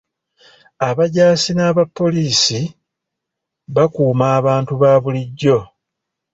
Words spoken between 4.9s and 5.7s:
bulijjo.